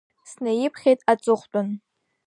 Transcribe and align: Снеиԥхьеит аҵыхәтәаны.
Снеиԥхьеит 0.29 0.99
аҵыхәтәаны. 1.11 1.75